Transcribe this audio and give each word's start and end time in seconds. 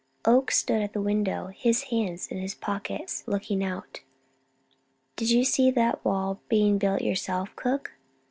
Oakes 0.25 0.57
stood 0.57 0.81
at 0.81 0.93
the 0.93 0.99
window, 1.01 1.49
his 1.53 1.83
hands 1.93 2.25
in 2.29 2.39
his 2.39 2.55
pockets, 2.55 3.23
looking 3.27 3.63
out. 3.63 4.01
"Did 5.15 5.29
you 5.29 5.45
see 5.45 5.69
that 5.69 6.03
wall 6.03 6.39
being 6.49 6.79
built 6.79 7.01
yourself, 7.01 7.55
Cook?" 7.55 7.91